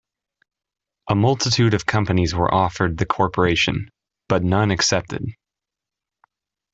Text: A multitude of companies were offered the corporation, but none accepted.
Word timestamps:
A 1.11 1.13
multitude 1.13 1.75
of 1.75 1.85
companies 1.85 2.33
were 2.33 2.51
offered 2.51 2.97
the 2.97 3.05
corporation, 3.05 3.91
but 4.27 4.41
none 4.43 4.71
accepted. 4.71 5.23